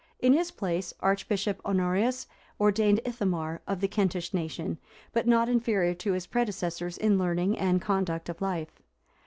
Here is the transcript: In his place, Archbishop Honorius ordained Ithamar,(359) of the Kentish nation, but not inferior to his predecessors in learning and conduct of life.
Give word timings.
In 0.19 0.33
his 0.33 0.49
place, 0.49 0.95
Archbishop 1.01 1.61
Honorius 1.63 2.25
ordained 2.59 3.01
Ithamar,(359) 3.05 3.59
of 3.71 3.79
the 3.81 3.87
Kentish 3.87 4.33
nation, 4.33 4.79
but 5.13 5.27
not 5.27 5.47
inferior 5.47 5.93
to 5.93 6.13
his 6.13 6.25
predecessors 6.25 6.97
in 6.97 7.19
learning 7.19 7.55
and 7.59 7.79
conduct 7.79 8.27
of 8.27 8.41
life. 8.41 8.81